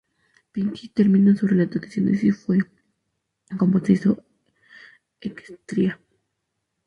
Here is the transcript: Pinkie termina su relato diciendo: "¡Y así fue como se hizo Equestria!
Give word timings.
Pinkie 0.51 0.89
termina 0.91 1.35
su 1.35 1.45
relato 1.45 1.77
diciendo: 1.77 2.09
"¡Y 2.11 2.15
así 2.15 2.31
fue 2.31 2.57
como 3.59 3.79
se 3.85 3.93
hizo 3.93 4.17
Equestria! 5.19 5.99